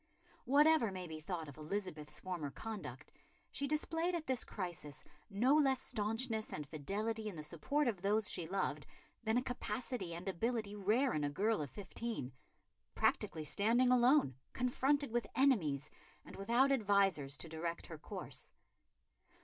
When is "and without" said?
16.25-16.71